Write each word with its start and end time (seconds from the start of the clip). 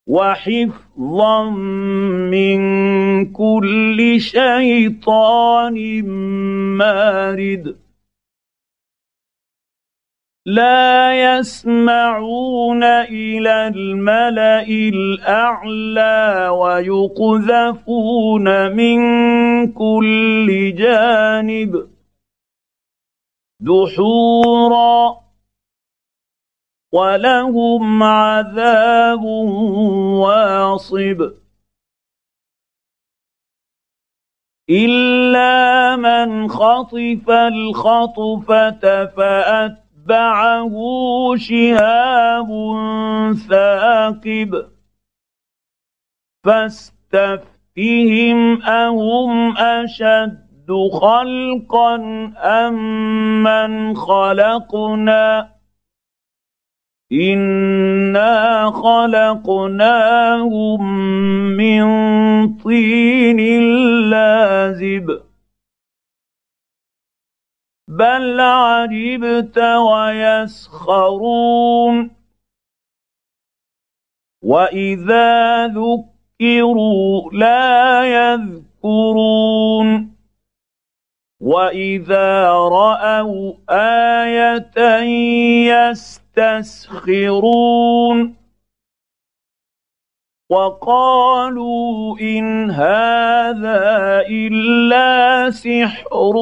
وحفظا 0.07 1.49
من 2.30 2.59
كل 3.34 4.21
شيطان 4.21 6.05
مارد. 6.77 7.75
لا 10.45 11.14
يسمعون 11.38 12.83
إلى 12.83 13.67
الملأ 13.67 14.67
الأعلى 14.67 16.49
ويقذفون 16.49 18.08
من 18.75 18.99
كل 19.73 20.75
جانب 20.75 21.89
دحورا. 23.59 25.28
ولهم 26.92 28.04
عذاب 28.04 29.23
واصب 30.23 31.32
الا 34.70 35.95
من 35.95 36.48
خطف 36.48 37.30
الخطفه 37.30 39.06
فاتبعه 39.06 40.76
شهاب 41.38 42.48
ثاقب 43.50 44.66
فاستفتهم 46.44 47.60
اهم 48.62 49.58
اشد 49.58 50.50
خلقا 51.02 51.95
أم 52.38 52.73
من 53.44 53.95
خلقنا 53.95 55.58
انا 57.11 58.71
خلقناهم 58.71 60.81
من 61.57 61.83
طين 62.57 63.39
لازب 64.09 65.21
بل 67.87 68.39
عجبت 68.39 69.58
ويسخرون 69.89 71.39
واذا 74.43 75.67
ذكروا 75.67 77.31
لا 77.31 78.03
يذكرون 78.03 80.15
واذا 81.42 82.49
راوا 82.49 83.53
إيه 83.69 84.58
يستسخرون. 86.39 88.36
وقالوا 90.50 92.20
إن 92.20 92.72
هذا 92.72 94.23
إلا 94.30 95.49
سحر 95.49 96.33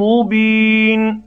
مبين. 0.00 1.22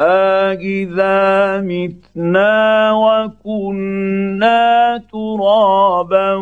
أإذا 0.00 1.60
متنا 1.60 2.92
وكنا 2.92 4.60
ترابا 5.12 6.34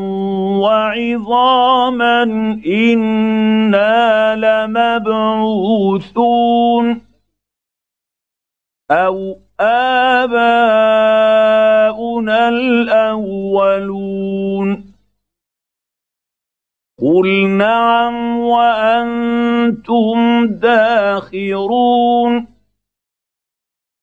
وعظاما 0.61 2.23
إنا 2.67 4.37
لمبعوثون. 4.37 5.51
أو 8.91 9.37
آباؤنا 9.61 10.49
الأولون 12.49 14.11
قل 17.03 17.49
نعم 17.49 18.39
وأنتم 18.39 20.47
داخرون 20.47 22.47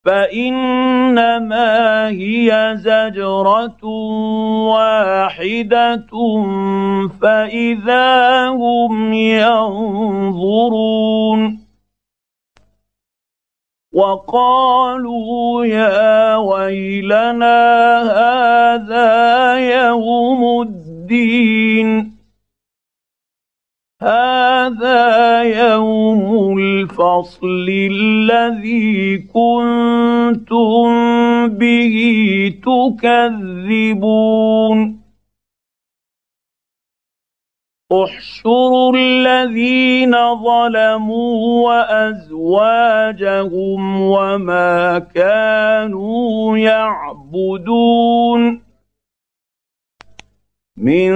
فانما 0.05 2.07
هي 2.09 2.73
زجره 2.77 3.85
واحدة 4.73 6.07
فاذا 7.21 8.47
هم 8.47 9.13
ينظرون 9.13 10.87
وقالوا 13.97 15.65
يا 15.65 16.35
ويلنا 16.35 17.57
هذا 18.01 19.57
يوم 19.57 20.61
الدين. 20.61 22.11
هذا 24.01 25.41
يوم 25.41 26.57
الفصل 26.57 27.67
الذي 27.69 29.17
كنتم 29.17 30.87
به 31.47 31.97
تكذبون. 33.01 34.96
احشروا 37.91 38.93
الذين 38.95 40.11
ظلموا 40.43 41.65
وأزواجهم 41.67 43.41
وما 44.01 44.99
كانوا 44.99 46.57
يعبدون 46.57 48.61
من 50.77 51.11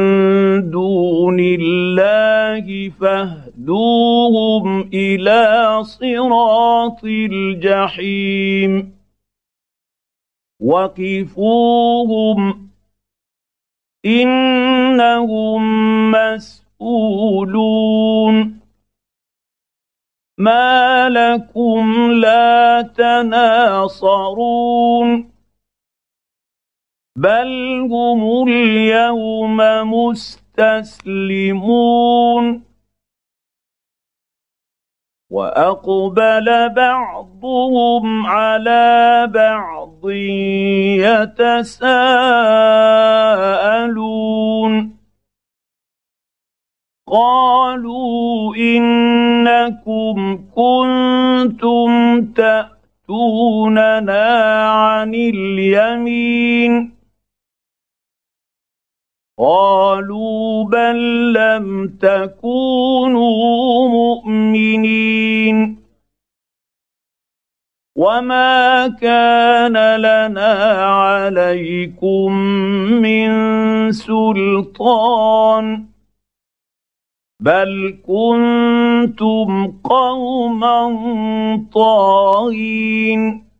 دون 0.71 1.37
الله 1.39 2.89
فاهدوهم 3.01 4.81
إلى 4.93 5.77
صراط 5.83 7.03
الجحيم 7.03 8.91
وقفوهم 10.59 12.39
إنهم 14.05 15.61
مسئولون 16.81 18.59
ما 20.37 21.09
لكم 21.09 22.11
لا 22.11 22.81
تناصرون 22.97 24.51
بل 27.15 27.79
هم 27.91 28.47
اليوم 28.47 29.57
مستسلمون 29.93 31.11
وأقبل 35.29 36.69
بعضهم 36.69 38.25
على 38.25 39.27
بعض 39.33 40.09
يتساءلون 40.99 41.81
قالوا 47.11 48.55
إنكم 48.55 50.39
كنتم 50.55 52.21
تأتوننا 52.25 54.25
عن 54.69 55.15
اليمين. 55.15 56.91
قالوا 59.39 60.63
بل 60.63 61.33
لم 61.33 61.97
تكونوا 62.01 63.89
مؤمنين. 63.89 65.77
وما 67.95 68.87
كان 68.87 69.95
لنا 69.95 70.53
عليكم 70.85 72.31
من 73.01 73.31
سلطان. 73.91 75.85
بل 77.41 77.99
كنتم 78.05 79.67
قوما 79.83 80.77
طاغين 81.73 83.51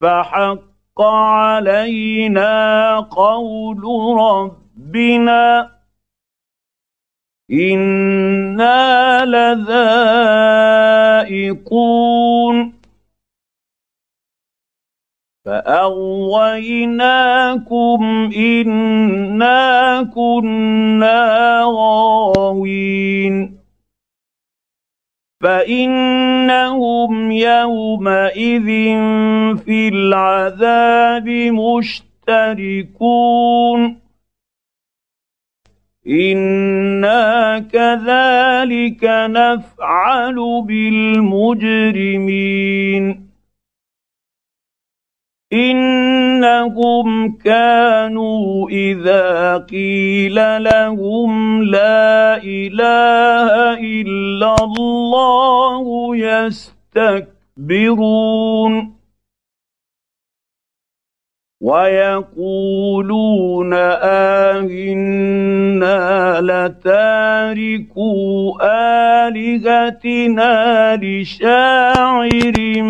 فحق 0.00 1.00
علينا 1.00 2.96
قول 3.00 3.84
ربنا 4.18 5.70
أنا 7.50 9.24
لذائقون 11.24 12.79
فاغويناكم 15.44 17.00
انا 18.36 20.02
كنا 20.02 21.62
غاوين 21.64 23.60
فانهم 25.40 27.32
يومئذ 27.32 28.66
في 29.56 29.88
العذاب 29.88 31.28
مشتركون 32.28 33.00
أنا 36.06 37.58
كذلك 37.58 39.04
نفعل 39.04 40.62
بالمجرمين 40.66 41.90
إنهم 45.52 47.36
كانوا 47.44 48.70
إذا 48.70 49.58
قيل 49.58 50.64
لهم 50.64 51.62
لا 51.62 52.36
إله 52.36 53.80
إلا 53.80 54.54
الله 54.64 56.16
يستكبرون. 57.56 59.00
ويقولون 61.60 63.74
آهنا 64.54 66.00
لتاركوا 66.40 68.38
آلهتنا 69.28 70.54
لشاعر 70.96 72.82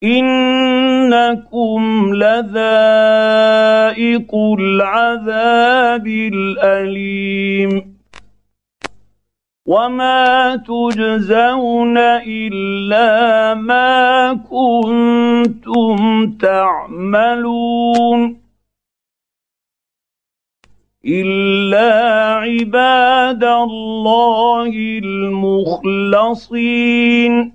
انكم 0.04 2.14
لذائق 2.14 2.76
العذاب 4.60 6.08
الاليم 6.08 7.96
وما 9.66 10.56
تجزون 10.56 11.98
الا 12.28 13.54
ما 13.54 14.34
كنتم 14.34 16.28
تعملون 16.42 18.45
إلا 21.07 22.34
عباد 22.34 23.44
الله 23.44 25.00
المخلصين. 25.04 27.54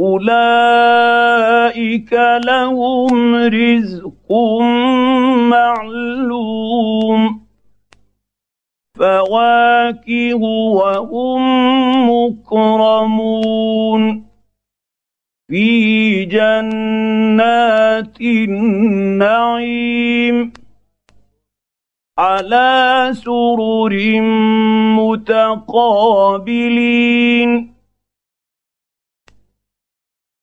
أولئك 0.00 2.12
لهم 2.46 3.34
رزق 3.34 4.32
معلوم. 5.50 7.46
فواكه 8.98 10.42
وهم 10.72 11.40
مكرمون. 12.10 14.26
في 15.48 16.24
جنات 16.24 18.20
النعيم. 18.20 20.65
على 22.18 23.10
سرر 23.12 24.20
متقابلين. 24.96 26.16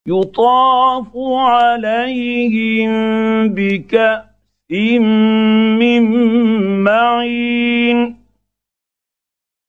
يطاف 0.08 1.12
عليهم 1.38 2.92
بكأس 3.48 4.24
من 5.80 6.04
معين. 6.84 8.24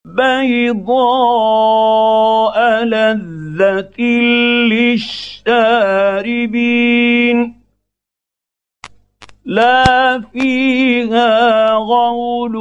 بيضاء 0.05 0.85
لذة 2.85 4.01
للشاربين. 4.71 5.55
لا 9.45 10.21
فيها 10.21 11.71
غول 11.73 12.57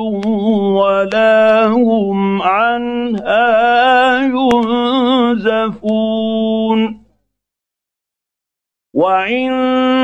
ولا 0.75 1.67
هم 1.67 2.41
عنها 2.41 4.19
ينزفون. 5.43 7.03
وعندهم 8.93 10.03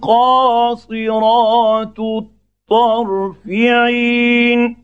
قاصرات 0.00 1.98
الطرف 1.98 3.48
عين 3.48 4.76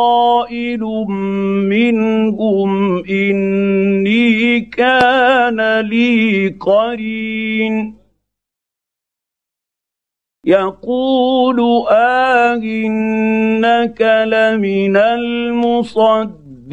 منهم 1.69 3.03
إني 3.05 4.61
كان 4.61 5.79
لي 5.79 6.47
قرين. 6.61 7.94
يقول 10.45 11.59
آه 11.91 12.53
إنك 12.53 14.01
لمن 14.01 14.97
المصدقين 14.97 16.65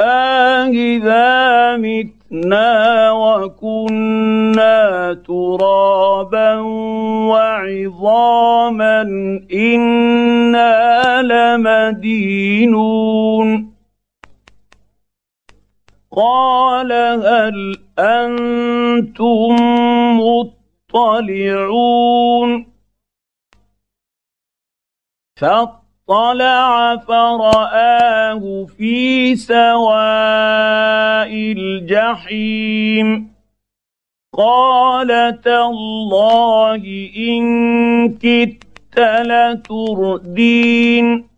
آه 0.00 0.64
إذا 0.66 1.76
متنا 1.76 3.10
وكنا 3.12 5.14
ترابا 5.26 6.54
وعظاما 7.30 9.02
إنا 9.52 11.22
لمدينون 11.56 13.48
قال 16.12 16.92
هل 16.92 17.85
أنتم 17.98 19.56
مطلعون. 20.94 22.66
فاطلع 25.36 26.96
فرآه 26.96 28.66
في 28.78 29.36
سواء 29.36 31.32
الجحيم. 31.32 33.36
قال 34.38 35.40
تالله 35.40 36.82
إن 37.16 38.08
كدت 38.08 39.00
لتردين. 39.00 41.28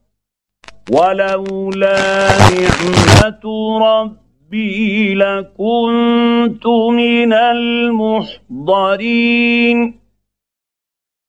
ولولا 0.91 2.29
نعمة 2.39 3.79
ربي 3.79 4.28
لكنت 5.15 6.67
من 6.67 7.33
المحضرين 8.53 8.99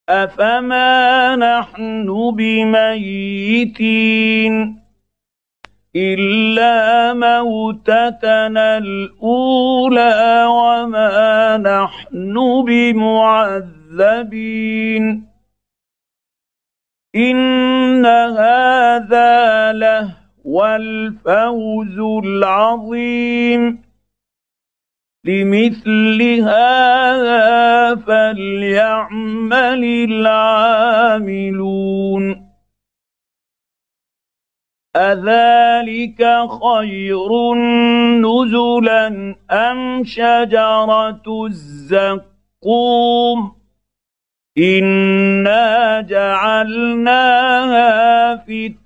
افما 0.10 1.36
نحن 1.36 2.32
بميتين 2.36 4.00
الا 5.96 7.14
موتتنا 7.14 8.78
الاولى 8.78 10.46
وما 10.50 11.58
نحن 11.58 12.34
بمعذبين 13.88 14.24
ان 17.16 18.06
هذا 18.06 19.72
لهو 19.74 20.19
الفوز 20.58 22.00
العظيم. 22.26 23.84
لمثل 25.26 26.42
هذا 26.42 27.96
فليعمل 27.96 29.84
العاملون. 29.84 31.40
أذلك 34.96 36.22
خير 36.64 37.54
نزلا 38.20 39.36
أم 39.52 40.04
شجرة 40.04 41.46
الزقوم؟ 41.46 43.40
إنا 44.58 46.02
جعلناها 46.02 46.96
فتنه 48.36 48.79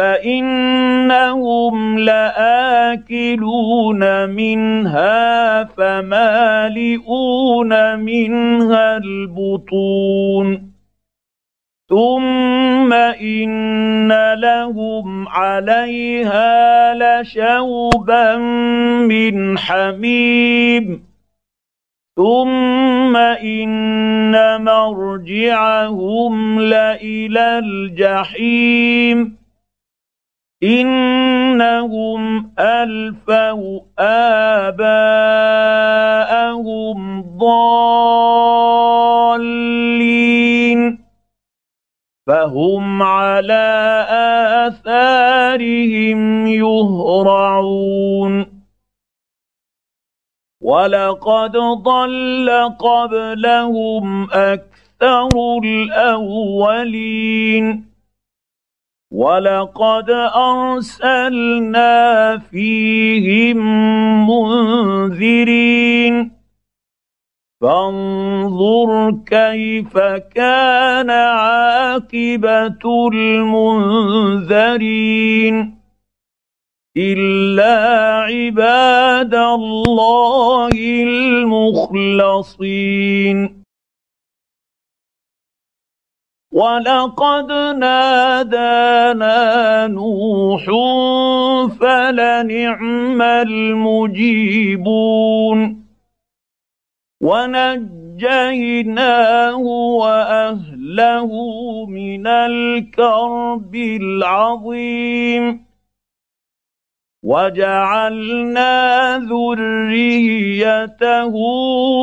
فإنهم 0.00 1.98
لآكلون 1.98 3.40
منها 4.30 5.64
فمالئون 5.64 7.18
منها 7.98 8.96
البطون. 8.96 10.70
ثم 11.88 12.92
إن 12.92 14.12
لهم 14.34 15.28
عليها 15.28 16.94
لشوبا 16.94 18.36
من 19.06 19.58
حميم. 19.58 21.04
ثم 22.16 23.16
إن 23.16 24.64
مرجعهم 24.64 26.60
لإلى 26.60 27.58
الجحيم. 27.58 29.39
انهم 30.62 32.52
الفوا 32.58 33.80
اباءهم 34.68 34.90
ضالين 37.38 38.20
فهم 42.26 43.02
على 43.02 44.06
اثارهم 44.68 46.46
يهرعون 46.46 47.80
ولقد 50.60 51.56
ضل 51.82 52.50
قبلهم 52.78 54.30
أكثر 54.30 55.28
الاولين 55.64 57.10
ولقد 59.10 60.10
ارسلنا 60.34 62.38
فيهم 62.38 63.58
منذرين 64.30 66.40
فانظر 67.60 69.10
كيف 69.26 69.98
كان 70.34 71.10
عاقبه 71.10 73.08
المنذرين 73.12 74.80
الا 76.96 77.76
عباد 78.20 79.34
الله 79.34 80.70
المخلصين 81.82 83.49
ولقد 86.52 87.52
نادانا 87.78 89.36
نوح 89.86 90.64
فلنعم 91.80 93.22
المجيبون 93.22 94.80
ونجيناه 97.22 98.76
واهله 100.02 101.30
من 101.86 102.26
الكرب 102.26 103.74
العظيم 103.74 105.64
وجعلنا 107.22 109.18
ذريته 109.18 110.50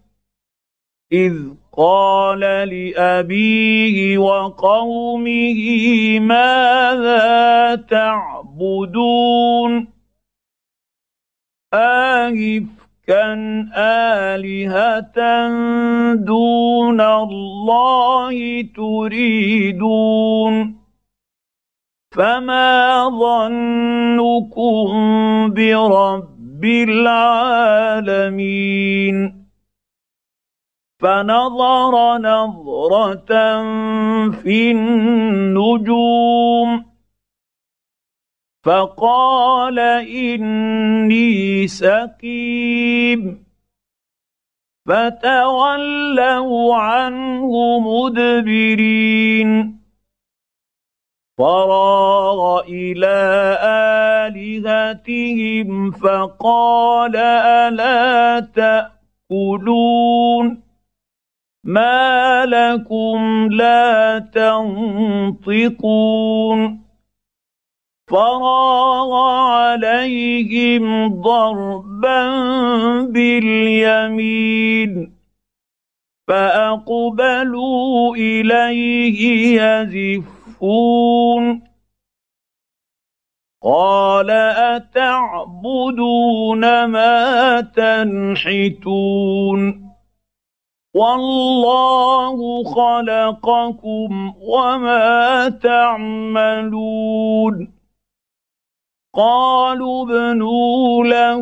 اذ 1.12 1.59
قال 1.80 2.40
لأبيه 2.40 4.18
وقومه 4.18 5.60
ماذا 6.20 7.76
تعبدون؟ 7.76 9.88
آهفكا 11.74 13.34
آلهة 14.36 15.48
دون 16.14 17.02
الله 17.02 18.62
تريدون. 18.76 20.76
فما 22.12 23.10
ظنكم 23.10 24.88
برب 25.54 26.66
العالمين؟ 26.66 28.10
فنظر 31.00 32.18
نظرة 32.18 33.32
في 34.32 34.72
النجوم 34.72 36.86
فقال 38.64 39.80
إني 39.80 41.68
سقيم 41.68 43.44
فتولوا 44.88 46.76
عنه 46.76 47.80
مدبرين 47.80 49.80
فراغ 51.38 52.62
إلى 52.68 53.18
آلهتهم 54.28 55.92
فقال 55.92 57.16
ألا 57.16 58.40
تأكلون 59.30 60.69
ما 61.64 62.46
لكم 62.46 63.48
لا 63.52 64.20
تنطقون 64.34 65.70
فراغ 68.10 69.14
عليهم 69.52 71.08
ضربا 71.22 72.30
باليمين 73.14 75.14
فاقبلوا 76.28 78.16
اليه 78.16 79.62
يزفون 79.62 81.62
قال 83.64 84.30
اتعبدون 84.72 86.62
ما 86.86 87.62
تنحتون 87.62 89.10
والله 91.00 92.64
خلقكم 92.64 94.34
وما 94.42 95.50
تعملون. 95.50 97.56
قالوا 99.16 100.04
ابنوا 100.04 101.06
له 101.06 101.42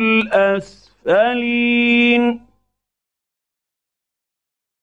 الأسفلين. 0.00 0.88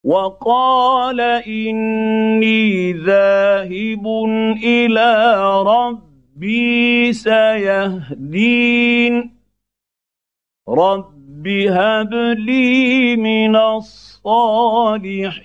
وقال 0.05 1.21
إني 1.21 2.93
ذاهب 2.93 4.07
إلى 4.63 5.43
ربي 5.63 7.13
سيهدين. 7.13 9.35
رب 10.69 11.47
هب 11.47 12.13
لي 12.37 13.15
من 13.15 13.55
الصالحين. 13.55 15.41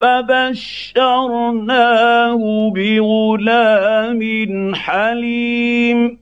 فبشرناه 0.00 2.70
بغلام 2.70 4.20
حليم. 4.74 6.21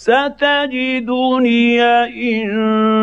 ستجدني 0.00 1.82
إن 2.08 2.48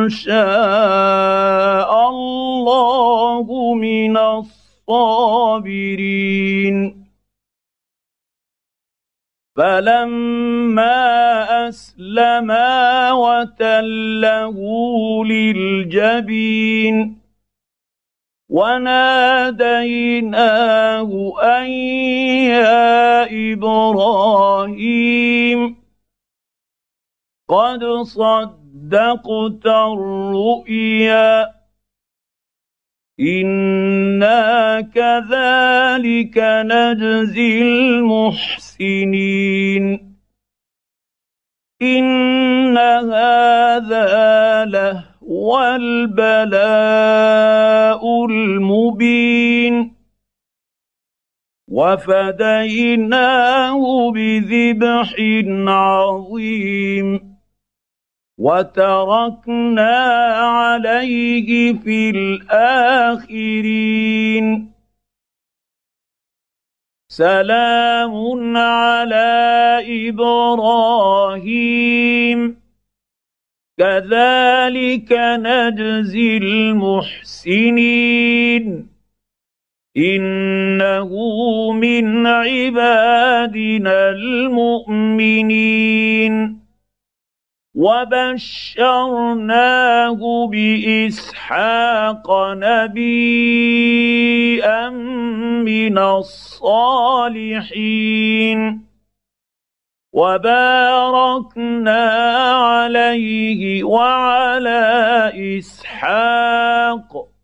شاء 0.10 1.92
الله 2.10 3.74
من 3.74 4.18
الصابرين. 4.90 5.98
فلما 9.56 10.98
أسلما 11.70 13.12
وتله 13.12 14.58
للجبين 15.26 17.18
وناديناه 18.50 19.82
أن 21.44 21.66
يا 22.50 23.24
إبراهيم 23.54 24.98
قد 27.50 27.84
صدقت 28.04 29.66
الرؤيا 29.66 31.58
أنا 33.20 34.82
كذلك 34.82 36.38
نجزي 36.38 37.62
المحسنين 37.62 39.28
ان 41.82 42.78
هذا 42.78 44.66
لهو 44.66 45.60
البلاء 45.76 46.66
المبين 48.26 49.96
وفديناه 51.68 53.32
بذبح 54.12 55.16
عظيم 55.68 57.27
وتركنا 58.38 59.98
عليه 60.38 61.74
في 61.74 62.10
الاخرين 62.10 63.68
سلام 67.10 68.58
على 68.58 69.82
إبراهيم 70.10 71.48
كذلك 73.78 75.12
نجزي 75.14 76.38
المحسنين 76.38 77.88
انه 79.98 81.10
من 81.72 82.28
عبادنا 82.28 84.10
المؤمنين 84.10 85.48
وبشرناه 87.78 89.38
بإسحاق 90.52 92.28
نبيا 92.54 93.70
من 95.62 95.98
الصالحين. 95.98 97.58
وباركنا 100.14 102.06
عليه 102.54 103.84
وعلى 103.84 104.82
إسحاق 105.58 107.37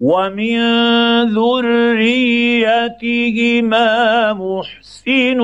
ومن 0.00 0.58
ذريتهما 1.34 2.32
محسن 4.32 5.40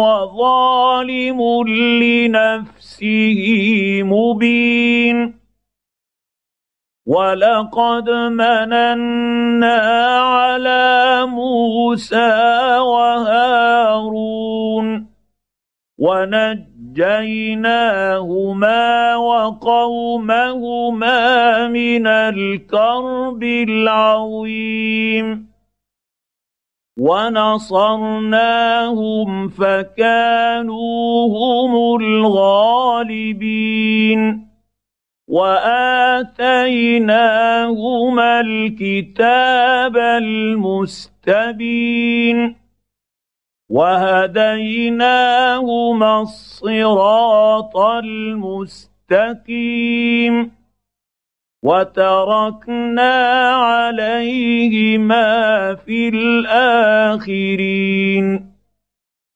وظالم 0.00 1.40
لنفسه 2.02 3.42
مبين 4.02 5.38
ولقد 7.06 8.10
مننا 8.10 9.80
على 10.18 11.26
موسى 11.26 12.30
وهارون 12.78 14.28
ونجى 15.98 16.77
ونجيناهما 16.98 18.86
وقومهما 19.16 20.68
من 21.68 22.06
الكرب 22.06 23.42
العظيم 23.42 25.26
ونصرناهم 26.98 28.28
فكانوا 29.48 31.26
هم 31.28 31.96
الغالبين 32.02 33.78
واتيناهما 35.28 36.30
الكتاب 38.40 39.96
المستبين 39.96 41.38
وهديناهما 43.70 45.10
الصراط 46.20 47.76
المستقيم 48.96 49.38
وتركنا 51.62 53.14
عليهما 53.52 55.24
في 55.74 56.08
الاخرين 56.08 57.48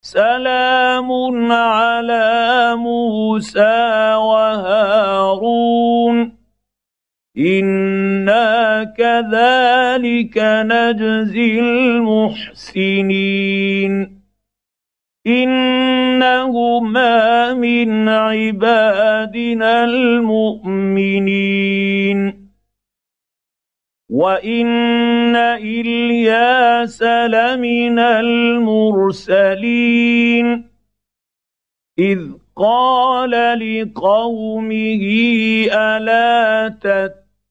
سلام 0.01 1.13
على 1.53 2.73
موسى 2.77 4.15
وهارون 4.15 5.63
أنا 7.39 8.85
كذلك 8.85 10.39
نجزي 10.39 11.61
المحسنين 11.61 13.03
انهما 15.27 17.15
من 17.55 18.09
عبادنا 18.09 19.85
المؤمنين. 19.85 21.03
وان 24.11 25.37
الياس 25.37 27.03
لمن 27.03 27.99
المرسلين. 27.99 29.43
اذ 31.99 32.21
قال 32.57 33.31
لقومه 33.31 35.05
الا 35.73 36.69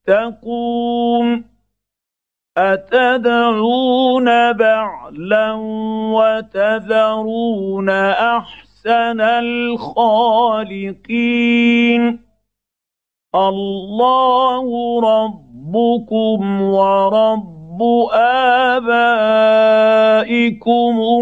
تتقون 0.08 1.46
اتدعون 2.58 4.52
بعلا 5.12 5.54
وتذرون 6.16 7.90
احسن 7.90 9.22
الخالقين 9.22 10.32
الله 13.36 14.66
ربكم 15.02 16.62
ورب 16.62 17.82
ابائكم 18.74 19.68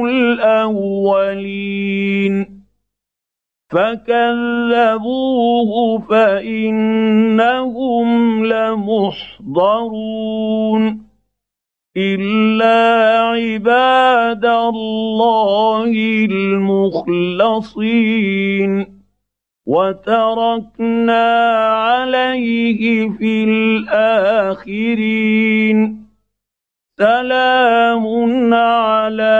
الاولين 0.05 1.39
فكذبوه 3.69 5.19
فانهم 6.09 7.39
لمحضرون 8.45 9.89
الا 11.97 13.19
عباد 13.19 14.45
الله 14.45 15.91
المخلصين 17.49 18.99
وتركنا 19.65 21.27
عليه 21.73 23.09
في 23.09 23.43
الاخرين 23.89 24.99
سلام 26.97 28.53
على 28.53 29.39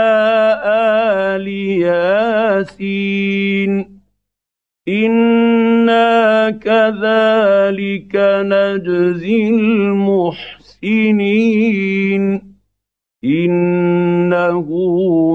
ال 0.65 1.47
ياسين 1.87 3.19
أنا 4.87 6.49
كذلك 6.49 8.15
نجزي 8.45 9.49
المحسنين 9.49 10.69
إنه 13.23 14.69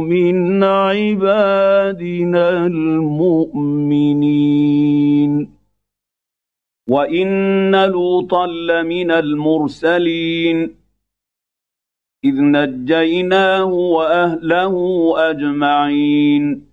من 0.00 0.64
عبادنا 0.64 2.66
المؤمنين. 2.66 5.50
وإن 6.88 7.84
لوطا 7.84 8.46
لمن 8.46 9.10
المرسلين. 9.10 10.74
إذ 12.24 12.40
نجيناه 12.40 13.64
وأهله 13.64 14.74
أجمعين. 15.30 16.66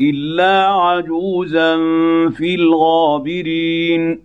إلا 0.00 0.66
عجوزا 0.66 1.76
في 2.30 2.54
الغابرين. 2.54 4.18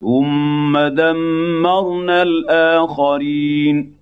ثم 0.00 0.78
دمرنا 0.78 2.22
الآخرين. 2.22 4.01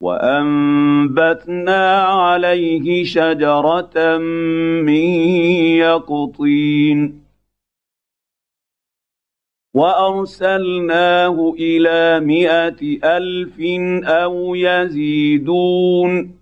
وأنبتنا 0.00 1.96
عليه 2.02 3.04
شجرة 3.04 4.18
من 4.86 5.04
يقطين 5.84 7.20
وأرسلناه 9.74 11.54
إلى 11.58 12.20
مائه 12.20 12.98
ألف 13.04 13.60
أو 14.04 14.54
يزيدون 14.54 16.40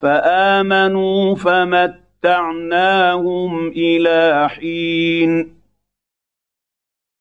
فآمنوا 0.00 1.34
فمتعناهم 1.34 2.68
إلى 3.68 4.48
حين 4.48 5.61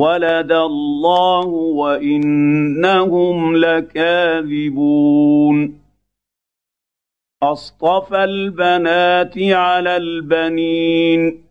ولد 0.00 0.52
الله 0.52 1.46
وإنهم 1.82 3.56
لكاذبون. 3.56 5.56
أصطفى 7.42 8.24
البنات 8.24 9.38
على 9.38 9.96
البنين. 9.96 11.44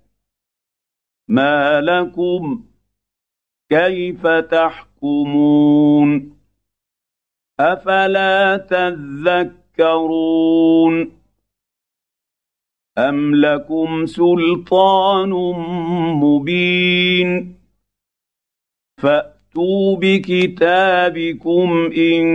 ما 1.28 1.82
لكم 1.82 2.64
كيف 3.70 4.28
تحكمون؟ 4.28 6.40
أفلا 7.60 8.58
تذكرون؟ 9.78 11.12
أم 12.98 13.36
لكم 13.36 14.06
سلطان 14.06 15.30
مبين؟ 16.24 17.59
فأتوا 19.02 19.96
بكتابكم 19.96 21.90
إن 21.98 22.26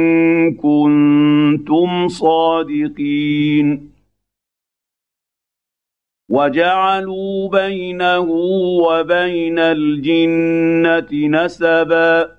كنتم 0.55 2.09
صادقين. 2.09 3.90
وجعلوا 6.31 7.48
بينه 7.48 8.29
وبين 8.87 9.59
الجنة 9.59 11.09
نسبا. 11.12 12.31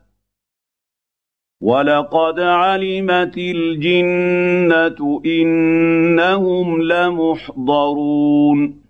ولقد 1.61 2.39
علمت 2.39 3.37
الجنة 3.37 5.21
إنهم 5.25 6.81
لمحضرون. 6.81 8.84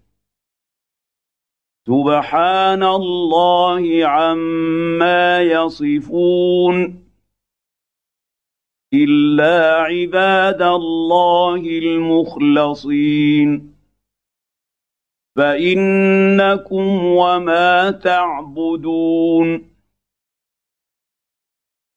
سبحان 1.87 2.83
الله 2.83 4.05
عما 4.05 5.41
يصفون 5.41 7.05
الا 8.93 9.75
عباد 9.85 10.61
الله 10.61 11.61
المخلصين 11.83 13.49
فانكم 15.35 17.05
وما 17.05 17.91
تعبدون 17.91 19.69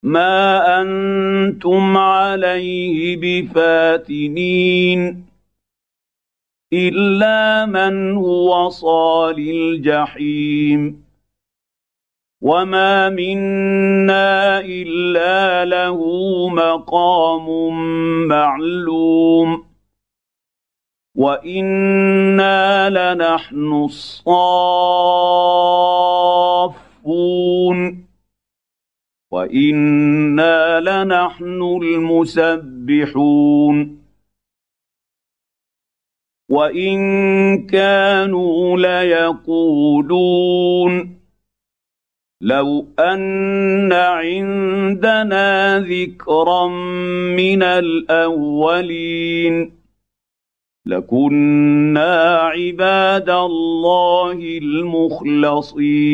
ما 0.02 0.82
أنتم 0.82 1.96
عليه 1.96 3.16
بفاتنين 3.16 5.27
الا 6.72 7.66
من 7.66 8.16
هو 8.16 8.68
صال 8.68 9.38
الجحيم 9.38 11.04
وما 12.40 13.08
منا 13.08 14.60
الا 14.60 15.64
له 15.64 15.98
مقام 16.48 17.48
معلوم 18.28 19.64
وأنا 21.14 22.90
لنحن 22.90 23.84
الصافون 23.84 24.38
وأنا 29.30 30.80
لنحن 30.80 31.62
المسبحون 31.82 33.18
وان 36.48 37.66
كانوا 37.66 38.76
ليقولون 39.04 41.18
لو 42.40 42.86
ان 42.98 43.92
عندنا 43.92 45.80
ذكرا 45.80 46.66
من 47.36 47.62
الاولين 47.62 49.72
لكنا 50.86 52.36
عباد 52.36 53.30
الله 53.30 54.58
المخلصين 54.62 56.06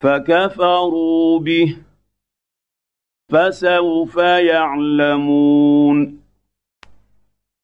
فكفروا 0.00 1.38
به 1.38 1.76
فسوف 3.30 4.16
يعلمون 4.16 6.21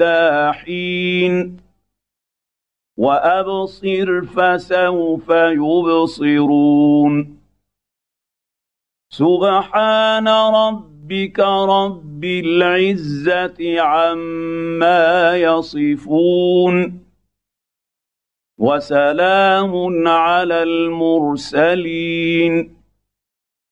حتى 0.00 0.52
حين 0.52 1.56
وأبصر 2.96 4.24
فسوف 4.24 5.30
يبصرون. 5.30 7.38
سبحان 9.10 10.28
ربك 10.28 11.40
رب 11.40 12.24
العزة 12.24 13.80
عما 13.80 15.36
يصفون. 15.36 17.00
وسلام 18.58 20.08
على 20.08 20.62
المرسلين. 20.62 22.76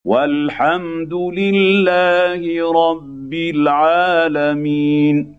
والحمد 0.04 1.14
لله 1.14 2.72
رب 2.72 3.34
العالمين. 3.34 5.37